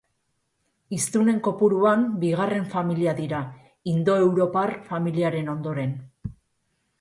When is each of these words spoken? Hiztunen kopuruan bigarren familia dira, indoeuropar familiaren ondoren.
Hiztunen 0.95 1.35
kopuruan 1.47 2.05
bigarren 2.23 2.65
familia 2.71 3.13
dira, 3.19 3.43
indoeuropar 3.93 4.75
familiaren 4.89 5.55
ondoren. 5.55 5.95